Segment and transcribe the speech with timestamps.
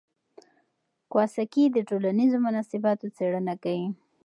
[1.11, 3.87] کواساکي د ټولنیزو مناسباتو څېړنه کوي.